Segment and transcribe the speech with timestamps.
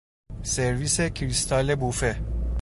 [0.43, 2.19] سرویس کریستال بوفه